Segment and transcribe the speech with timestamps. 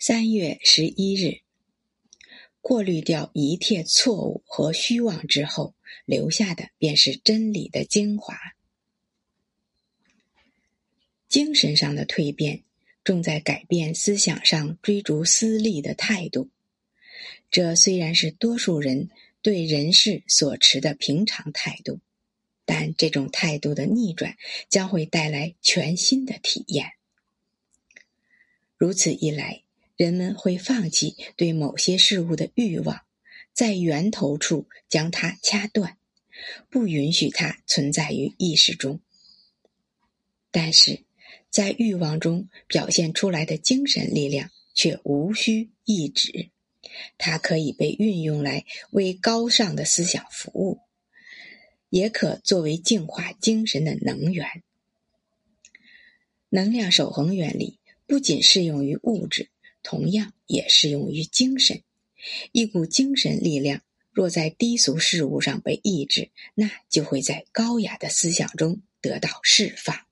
[0.00, 1.40] 三月十一日，
[2.60, 5.74] 过滤掉一切错误和虚妄之后，
[6.04, 8.38] 留下的便是真理的精华。
[11.28, 12.62] 精神上的蜕变，
[13.02, 16.48] 重在改变思想上追逐私利的态度。
[17.50, 19.10] 这虽然是多数人
[19.42, 21.98] 对人事所持的平常态度，
[22.64, 24.36] 但这种态度的逆转，
[24.68, 26.92] 将会带来全新的体验。
[28.76, 29.64] 如此一来。
[29.98, 33.00] 人们会放弃对某些事物的欲望，
[33.52, 35.98] 在源头处将它掐断，
[36.70, 39.00] 不允许它存在于意识中。
[40.52, 41.02] 但是，
[41.50, 46.50] 在欲望中表现出来的精神力量却无需抑制，
[47.18, 50.78] 它可以被运用来为高尚的思想服务，
[51.90, 54.62] 也可作为净化精神的能源。
[56.50, 59.50] 能量守恒原理不仅适用于物质。
[59.82, 61.82] 同样也适用于精神。
[62.52, 70.07] 一股精神力量若在低俗事物上被抑制，那就会在高雅的思想中得到释放。